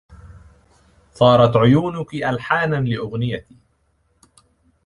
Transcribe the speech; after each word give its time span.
صارت 1.13 1.55
عيونُكِ 1.57 2.13
ألحاناً 2.15 2.75
لأغنيتي 2.75 3.57